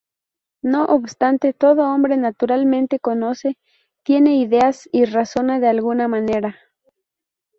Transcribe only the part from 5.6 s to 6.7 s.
alguna manera.